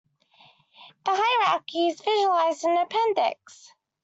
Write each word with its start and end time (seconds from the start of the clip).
The 1.05 1.11
hierarchy 1.13 1.89
is 1.89 2.01
visualized 2.01 2.63
in 2.63 2.73
the 2.73 2.81
appendix. 2.81 3.71